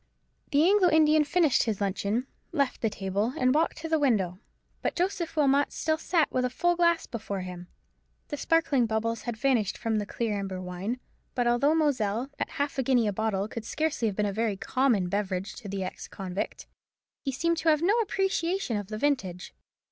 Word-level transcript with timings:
The 0.49 0.67
Anglo 0.67 0.89
Indian 0.89 1.23
finished 1.23 1.61
his 1.65 1.79
luncheon, 1.79 2.25
left 2.51 2.81
the 2.81 2.89
table, 2.89 3.35
and 3.37 3.53
walked 3.53 3.77
to 3.77 3.87
the 3.87 3.99
window: 3.99 4.39
but 4.81 4.95
Joseph 4.95 5.35
Wilmot 5.35 5.71
still 5.71 5.99
sat 5.99 6.31
with 6.31 6.43
a 6.43 6.49
full 6.49 6.75
glass 6.75 7.05
before 7.05 7.41
him. 7.41 7.67
The 8.29 8.37
sparkling 8.37 8.87
bubbles 8.87 9.21
had 9.29 9.37
vanished 9.37 9.77
from 9.77 9.99
the 9.99 10.07
clear 10.07 10.39
amber 10.39 10.59
wine; 10.59 10.99
but 11.35 11.45
although 11.45 11.75
Moselle 11.75 12.31
at 12.39 12.49
half 12.49 12.79
a 12.79 12.81
guinea 12.81 13.05
a 13.05 13.13
bottle 13.13 13.47
could 13.47 13.63
scarcely 13.63 14.07
have 14.07 14.15
been 14.17 14.25
a 14.25 14.33
very 14.33 14.57
common 14.57 15.07
beverage 15.07 15.53
to 15.57 15.69
the 15.69 15.83
ex 15.83 16.07
convict, 16.07 16.65
he 17.23 17.31
seemed 17.31 17.57
to 17.57 17.69
have 17.69 17.83
no 17.83 17.93
appreciation 17.99 18.77
of 18.77 18.87
the 18.87 18.97
vintage. 18.97 19.53